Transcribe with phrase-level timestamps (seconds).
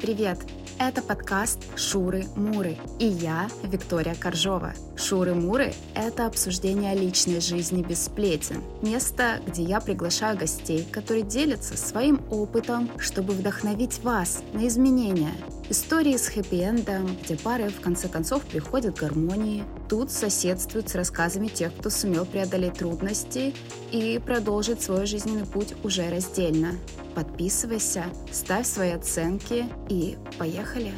[0.00, 0.38] Привет!
[0.78, 4.72] Это подкаст «Шуры-Муры» и я, Виктория Коржова.
[4.96, 8.62] «Шуры-Муры»— это обсуждение личной жизни без сплетен.
[8.80, 15.34] Место, где я приглашаю гостей, которые делятся своим опытом, чтобы вдохновить вас на изменения.
[15.70, 19.62] Истории с хэппи-эндом, где пары в конце концов приходят к гармонии.
[19.88, 23.54] Тут соседствуют с рассказами тех, кто сумел преодолеть трудности
[23.92, 26.72] и продолжить свой жизненный путь уже раздельно.
[27.14, 30.92] Подписывайся, ставь свои оценки и поехали!